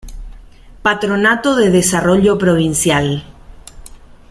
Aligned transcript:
Patronato 0.81 1.55
de 1.55 1.69
Desarrollo 1.69 2.39
Provincial. 2.39 3.23